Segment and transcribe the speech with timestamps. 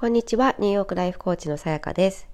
[0.00, 2.28] こんにちは、ニューヨークライフコーチのさやかです。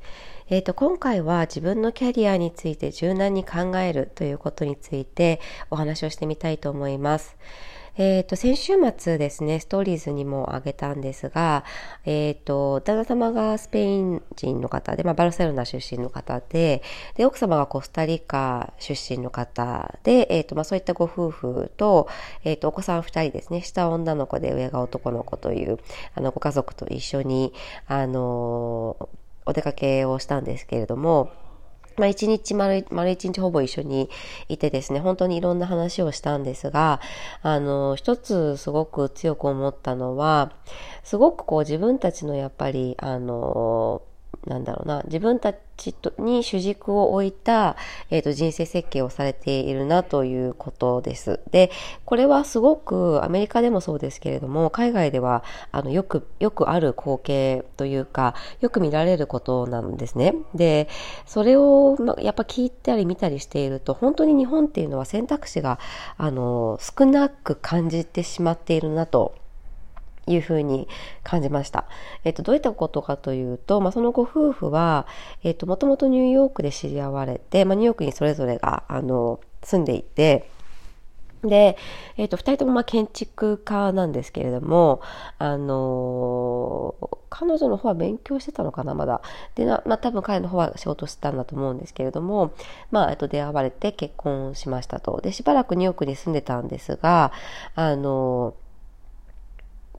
[0.51, 5.40] えっ、ー、と、今回は自分のキャリアについて柔軟に考えるということについて
[5.71, 7.38] お話をしてみたいと思います。
[7.96, 11.65] えっ、ー、と、先週末ですね、ストーリーズにもあげたんですが、
[12.04, 16.82] えっ、ー、と、旦那様がスペイン人の方で、まあ、バルセロナ出身の方で、
[17.14, 22.08] で、奥様がコスタリカ出身の方で、えっ、ー、と、まあ、そういったご夫婦と、
[22.43, 25.79] えっ、と、お子さん二人ですね、下女の子で上が男の子という、
[26.16, 27.52] あの、ご家族と一緒に、
[27.86, 29.08] あの、
[29.46, 31.31] お出かけをしたんですけれども、
[31.96, 34.11] まあ一日丸、丸一日ほぼ一緒に
[34.48, 37.01] いてですね、本当にいろんな話をしたんですが、
[37.43, 40.53] あの、一つすごく強く思ったのは、
[41.03, 44.03] すごくこう自分たちのやっぱり、あの、
[44.47, 47.77] なんだろうな、自分たちに主軸を置いた、
[48.11, 51.41] えっ、ー、と、人生設計をされているなということです。
[51.51, 51.70] で、
[52.05, 60.34] これはすごくアメリカでもそうですけれども、海外では、あの、よく、よくある光景というか、よく見られることなんですね。
[60.55, 60.89] で、
[61.27, 65.78] それを、ま、やっぱ聞いたり見たりしていると、本当に日本っていうのは選択肢が、
[66.17, 69.34] あの、少なく感じてしまっているなと。
[70.27, 70.89] いうふうに
[71.22, 71.84] 感じました。
[72.25, 75.06] えっと、どういったことかというと、まあ、そのご夫婦は、
[75.42, 80.48] えっと、もともとニューヨークで知り合われて、まあ、ニューヨークにそれぞれが、あの、住んでいて、
[81.48, 81.77] で、
[82.16, 85.00] えっ、と、二人ともまあ建築家なんですけれども、
[85.39, 89.20] あのー、彼女の方は勉強してたのかな、まだ。
[89.55, 92.53] で、なまあ多分彼の方は仕事してたんだと思うんですけれども、
[92.91, 95.20] まあ、えっと、出会われて結婚しましたと。
[95.20, 97.33] で、しばらくニューヨークに住んでたんですが、
[97.75, 98.64] あのー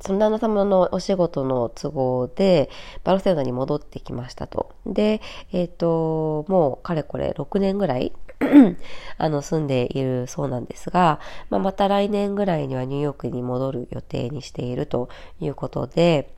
[0.06, 2.70] その旦那様のお仕事の都合で、
[3.04, 4.72] バルセロナに戻ってきましたと。
[4.86, 5.20] で、
[5.52, 8.14] えっ、ー、と、もうかれこれ6年ぐらい
[9.18, 16.35] あの、住んでいるそうなんですが、まあ、また来年ぐらいにはニューヨークに戻る予定にしているということで、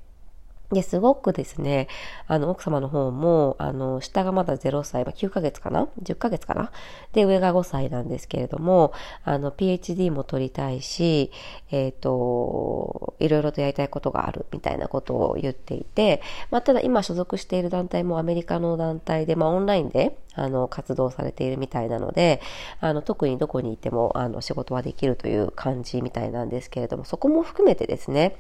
[0.72, 1.88] で、すごくですね、
[2.28, 6.72] あの、奥様の方も、あの、下がまだ0歳、まあ、9ヶ月かな ?10 ヶ月かな？
[7.14, 8.92] で、上が5歳なんですけれども、
[9.24, 11.32] あの、PhD も取りたいし、
[11.72, 22.42] えっ、ー、と、いろいろとやりたいことがある、みたいなことを言っていて、まあ、ただ今所属している団体もアメリカの団体で、まあ、オンラインで、あの、活動されているみたいなので、
[22.80, 28.36] あの、特にどこにいても、あの、仕事はできるという感じみたいなんですけれども、そこも含めてですね、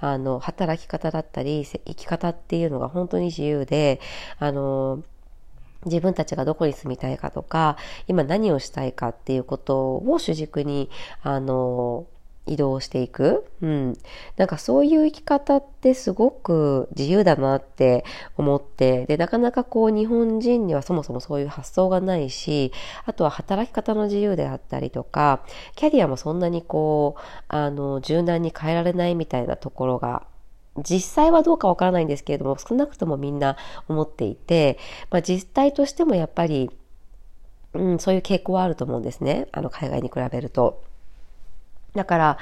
[0.00, 4.00] あの、働き方だったり、生き方っていうのが本当に自由で、
[4.38, 5.02] あの、
[5.84, 10.90] 自分たちがどこに住みたいかとか、今何をしたいかっていうことを主軸に、
[11.22, 12.06] あの、
[12.46, 13.46] 移動していく。
[13.60, 13.96] うん。
[14.36, 18.04] なんかそういう生き方ってすごく自由だなって
[18.36, 22.72] 思って、で、なかなかこう日本人にはそもそもそういう発想がないし、
[23.04, 25.44] あとは働き方の自由であったりとか、
[25.76, 30.26] キャリアもそんなにこう、あの、柔軟に変えられないみたいなところが
[30.78, 33.56] 実際はどうかわからないんですけれども、少なくともみんな
[33.88, 34.78] 思っていて、
[35.10, 36.70] まあ、実態としてもやっぱり、
[37.74, 39.48] うん、そういう傾向はあると思うんですね。
[39.52, 40.82] あの、海外に比べると。
[41.94, 42.38] だから、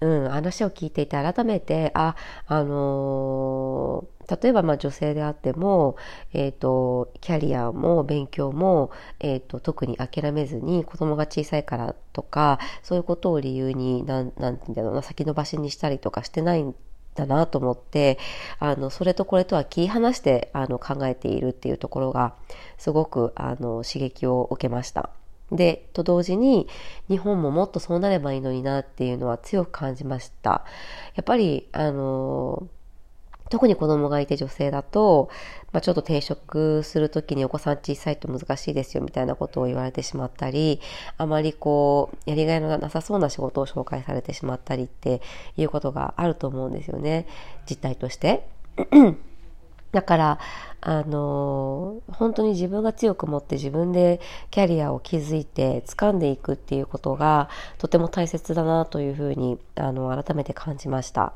[0.00, 2.14] うん、話を聞いていて改めて、あ、
[2.46, 5.96] あのー、例えばまあ女性であっても、
[6.32, 16.74] えっ、ー、と、キャリアも勉強も、えっ、ー、と、特に諦めずに子供が小さいからとか、そういうことを理由に、なん、なんて言うんだろうな、先延ばしにしたりとかしてない
[17.18, 18.18] だなと思って、
[18.58, 22.34] あの、それとこれとは切り離して、あの、考えているっていうところが、
[22.78, 25.10] すごく、あの、刺激を受けました。
[25.50, 26.68] で、と同時に、
[27.08, 30.64] 日本ももっとそうなればいいのになっていうのは強く感じました。
[31.14, 32.68] やっぱり、あの、
[33.50, 35.30] 特に子供がいて女性だと、
[35.72, 40.80] まあ、ちょっと転職するときにお子さん小さいと難しいですよみたいなことを言われてしまったり、
[41.16, 45.20] あまりこう、やりがいのなさそうな仕事を紹介されてしまったりって
[45.56, 47.26] いうことがあると思うんですよね。
[47.68, 48.48] 実態として。
[49.92, 50.38] だから、
[50.82, 54.20] あの、本当に自分が強く持って自分で
[54.50, 57.48] キャリアを築いて掴んでいくっていうことが
[57.78, 61.32] とても大切だなというふうに、あの、改めて感じました。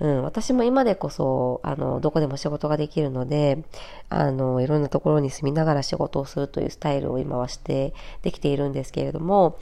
[0.00, 3.64] うん、私も今でこそ、あの、どこでも仕事ができるので、
[4.08, 9.58] あの、いろんなところに住みながら仕事をするというスタイルを今はしてできているんですけれども、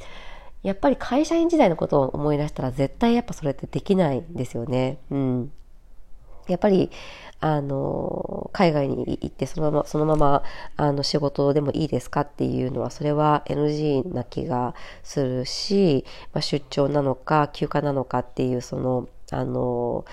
[0.63, 4.99] やっぱり会社員時代のことを思い出したら絶対やっぱそれってできないんですよね。
[5.11, 5.53] うん。
[6.49, 6.91] やっぱり、
[7.41, 10.43] あの、海外に行ってそのまま、そのまま、
[10.77, 20.05] あの、仕事でもいいですかっていうのは、それは NG な気がするし、まあ、出張なのか、休暇なのかっていう、その、あの、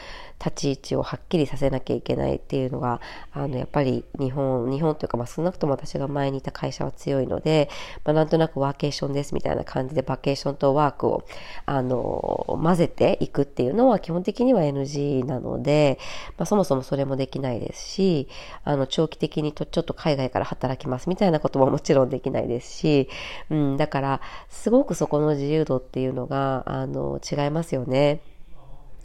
[0.44, 3.00] 立ち位置をはっきりさせなきゃいけないっていうのが、
[3.32, 7.70] あの、やっぱり日本、日本というか、まあ、少なくとも私が前にいた会社は強いので、
[8.04, 11.24] まあ、なんとなくワーケーションですみたいな感じで、バケーションとワークを、
[11.66, 15.98] あの、混ぜていくっていうのは基本的には NG なので、
[16.38, 18.28] まあ、そもそもそれもできないですし、
[18.64, 23.10] あの、長期的にとちょっと海外から働きますみたいなことももちろんできないですし、
[23.50, 28.20] うん、だから、すごくそこの自由度っていうのが、あの、違いますよね。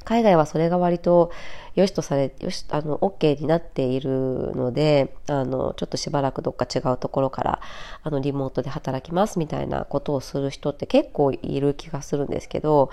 [0.05, 1.31] 海外はそれが割と
[1.75, 7.61] 良しとされ、よし、あの、OK になっているので、あの、ちょっとしばらくどっか違うところから、
[8.03, 12.91] あの、リモートで働きますみたいなことをする人って結構いる気がするんですけど、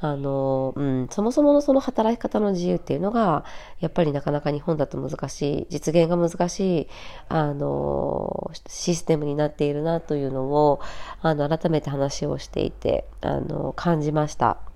[0.00, 3.44] あの、うん、そもそものその働き方の自由っていうのが、
[3.80, 6.88] やっぱりなかなか日本だと難しい、実現が難しい、
[7.28, 10.80] あの、システムになっているなというのを、
[11.22, 14.67] あの、改めて話をしていて、あの、感じました。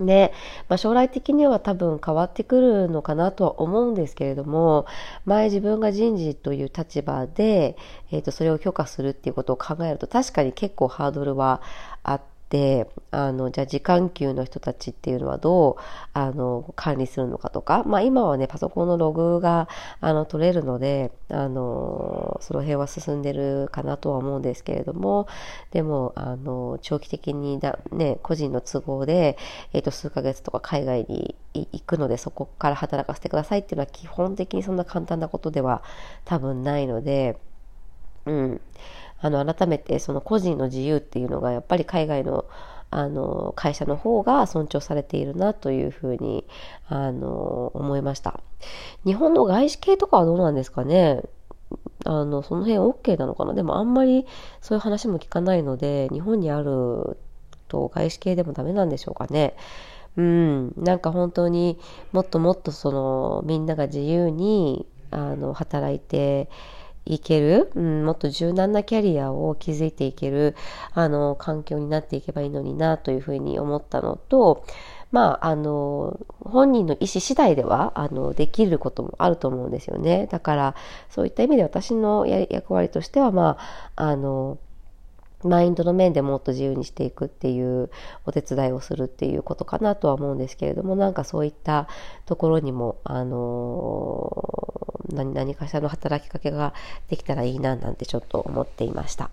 [0.00, 0.32] ね、
[0.68, 4.86] まあ、将来的には多分変わってくるのかなとは思うんですけれども、
[5.24, 7.76] 前自分が人事という立場で、
[8.10, 11.62] えっ、ー、と、それを許可するっていうことを考えると確かに結構ハードルは
[12.02, 15.82] あって、で、あの、じゃあ時間給の人たちっていうのはどう、
[16.12, 19.68] あの、管理するのかとか、まあ今はね、パソコンのログが、
[20.00, 25.26] あの、取れるので、あの、その辺は進んでるかなとは思うんですけれども、
[25.72, 29.36] でも、あの、長期的にだ、ね、個人の都合で、
[29.72, 35.82] えっ、ー、と、数ヶ月とか海外に行くので、そこから働かせてくださいっていうのは基本的にそんな簡単なことでは
[36.24, 37.40] 多分ないので、
[38.26, 38.60] うん。
[39.20, 42.44] あの、改めてその個人の自由っていうのがやっぱり海外の
[42.88, 46.46] あの、会社の方が尊重されているなというふうに、
[46.88, 48.40] あの、思いました。
[49.04, 51.22] 日本の外資系とかはどうなんですかね？
[52.04, 53.54] あの、その辺 OK なのかな？
[53.54, 54.24] でもあんまり
[54.60, 57.18] そういう話も聞かないので、日本にある
[57.66, 59.56] と外資系でもダメなんでしょうかね？
[60.16, 61.78] うん、なんか本当に
[62.12, 66.48] もっともっとそのみんなが自由にあの働いて
[67.06, 70.54] いける、うん、もっと柔軟なキャリアを築いていける、
[70.92, 74.64] あの、環境になっていけばいいのにな、というふうに思ったのと、
[75.12, 80.26] まあ、あの、本人の意思次第では、あの、できることもあると思うんですよね。
[80.30, 80.74] だから、
[81.08, 83.56] そういった意味で私の役割としては、ま
[83.94, 84.58] あ、あの、
[85.44, 87.90] マインドの面でもっと自由にしていくっていう
[88.24, 91.88] お手伝いをするっていうことかなとは思うんですけれども、なんかそういった
[92.24, 94.65] ところにも、あの
[95.16, 96.74] 何、何かしらの働きかけが
[97.08, 99.30] できたらいいななんてちょっと思っていました。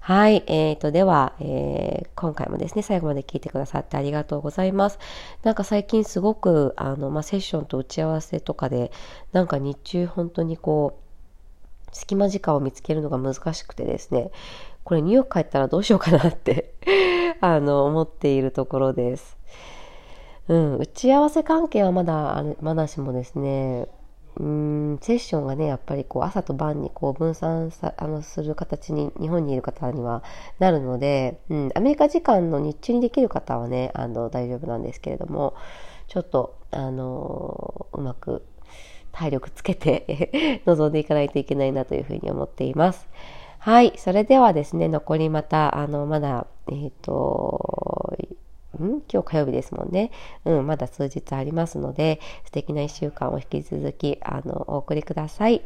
[0.00, 0.44] はい。
[0.46, 5.00] えーと、では、えー、今回もですね、最後まで聞いてくださってありがとうございます。
[5.42, 8.92] なんか最近すごく、あの、まあ、セッションと打ち合わせとかで、
[9.32, 14.30] なんか日中本当にこう、隙間時間を見つけるのが難しくてですね、
[14.84, 16.72] これニューヨーク帰ったらどうしようかなって
[17.40, 19.36] あの、思っているところです。
[20.46, 23.88] うん、打ち合わせ関係はまだ、まだしもですね、
[24.36, 24.46] うー
[24.96, 30.22] ん、セッションがね、やっぱりこう朝と晩にこう分散さあのする形に日本にいる方には
[30.58, 35.54] なるので、うん、アメリカ時間の日中にできる方はね、あの大丈夫なんですけれども、
[36.08, 38.44] ちょっと、あのうまく
[39.12, 43.08] 体力つけて 臨んでいかないといけないなというふうに思っています。
[43.58, 43.94] はい。
[43.96, 48.14] それではですね、残りまた、あの、まだ、えっ、ー、と、
[48.82, 49.02] ん？
[49.12, 50.10] 今日火曜日ですもんね。
[50.44, 55.62] うん、まだ数日ありますので、素敵な一週間を引き続き、あの、お送りください。